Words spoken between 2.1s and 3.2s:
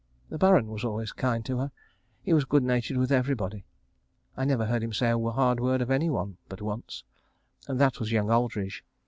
He was good natured with